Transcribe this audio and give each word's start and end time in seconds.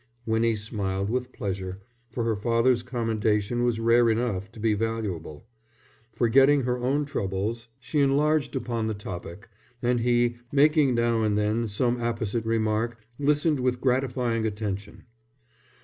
Winnie 0.25 0.55
smiled 0.55 1.11
with 1.11 1.31
pleasure, 1.31 1.79
for 2.09 2.23
her 2.23 2.35
father's 2.35 2.81
commendation 2.81 3.61
was 3.63 3.79
rare 3.79 4.09
enough 4.09 4.51
to 4.51 4.59
be 4.59 4.73
valuable. 4.73 5.45
Forgetting 6.11 6.63
her 6.63 6.79
own 6.79 7.05
troubles, 7.05 7.67
she 7.79 7.99
enlarged 7.99 8.55
upon 8.55 8.87
the 8.87 8.95
topic; 8.95 9.47
and 9.79 9.99
he, 9.99 10.37
making 10.51 10.95
now 10.95 11.21
and 11.21 11.37
then 11.37 11.67
some 11.67 12.01
apposite 12.01 12.47
remark, 12.47 12.97
listened 13.19 13.59
with 13.59 13.79
gratifying 13.79 14.43
attention. 14.47 15.03